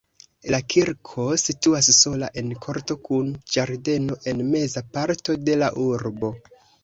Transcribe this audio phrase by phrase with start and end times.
[0.53, 6.33] La kirko situas sola en korto kun ĝardeno en meza parto de la urbo.